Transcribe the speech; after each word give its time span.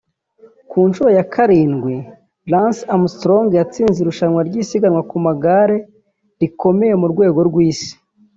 Ku 0.69 0.79
nshuro 0.89 1.09
ya 1.17 1.25
karindwi 1.33 1.95
Lance 2.51 2.81
Armstrong 2.93 3.45
yatsinze 3.59 3.97
irushanwa 4.01 4.39
ry’isiganwa 4.47 5.01
ku 5.09 5.17
magare 5.25 5.77
rikomeye 6.41 6.93
mu 7.01 7.07
rwego 7.13 7.39
rw’isi 7.49 7.91